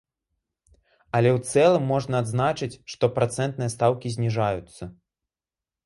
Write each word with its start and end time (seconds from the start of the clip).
Але 1.19 1.29
ў 1.37 1.51
цэлым 1.51 1.85
можна 1.93 2.15
адзначыць, 2.25 2.71
што 2.95 3.13
працэнтныя 3.21 3.73
стаўкі 3.79 4.07
зніжаюцца. 4.19 4.83